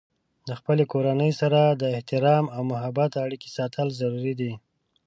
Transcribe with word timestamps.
د 0.47 0.49
خپلې 0.59 0.83
کورنۍ 0.91 1.31
سره 1.41 1.61
د 1.81 1.83
احترام 1.97 2.45
او 2.55 2.61
محبت 2.71 3.11
اړیکې 3.25 3.49
ساتل 3.57 3.87
ضروري 3.99 4.33
دي. 4.39 4.53